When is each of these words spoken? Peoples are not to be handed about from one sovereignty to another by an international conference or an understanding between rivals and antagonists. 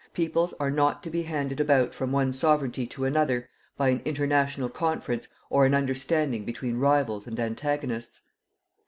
Peoples 0.15 0.53
are 0.59 0.71
not 0.71 1.03
to 1.03 1.11
be 1.11 1.21
handed 1.21 1.59
about 1.59 1.93
from 1.93 2.11
one 2.11 2.33
sovereignty 2.33 2.87
to 2.87 3.05
another 3.05 3.47
by 3.77 3.89
an 3.89 4.01
international 4.03 4.67
conference 4.67 5.27
or 5.51 5.63
an 5.63 5.75
understanding 5.75 6.43
between 6.43 6.77
rivals 6.79 7.27
and 7.27 7.39
antagonists. 7.39 8.23